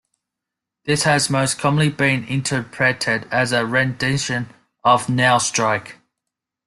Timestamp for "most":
1.29-1.59